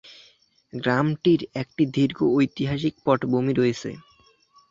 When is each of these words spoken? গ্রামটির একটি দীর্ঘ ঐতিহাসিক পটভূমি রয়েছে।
গ্রামটির 0.73 1.41
একটি 1.53 1.83
দীর্ঘ 1.95 2.17
ঐতিহাসিক 2.37 2.93
পটভূমি 3.05 3.53
রয়েছে। 3.53 3.89